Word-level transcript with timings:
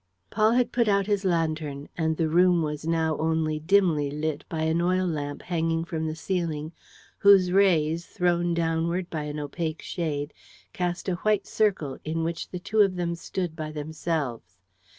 Paul 0.31 0.53
had 0.53 0.71
put 0.71 0.87
out 0.87 1.05
his 1.05 1.23
lantern, 1.25 1.87
and 1.95 2.17
the 2.17 2.27
room 2.27 2.63
was 2.63 2.87
now 2.87 3.15
only 3.19 3.59
dimly 3.59 4.09
lit 4.09 4.43
by 4.49 4.63
an 4.63 4.81
oil 4.81 5.05
lamp 5.05 5.43
hanging 5.43 5.85
from 5.85 6.07
the 6.07 6.15
ceiling, 6.15 6.71
whose 7.19 7.51
rays, 7.51 8.07
thrown 8.07 8.55
downward 8.55 9.11
by 9.11 9.25
an 9.25 9.37
opaque 9.39 9.83
shade, 9.83 10.33
cast 10.73 11.07
a 11.07 11.17
white 11.17 11.45
circle 11.45 11.99
in 12.03 12.23
which 12.23 12.49
the 12.49 12.57
two 12.57 12.79
of 12.81 12.95
them 12.95 13.13
stood 13.13 13.55
by 13.55 13.71
themselves. 13.71 14.57